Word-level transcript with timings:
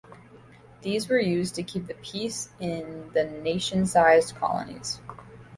These 0.81 1.09
were 1.09 1.19
used 1.19 1.53
to 1.53 1.61
keep 1.63 1.85
the 1.85 1.93
peace 1.93 2.49
in 2.59 3.11
the 3.13 3.23
nation-sized 3.23 4.33
colonies. 4.35 4.99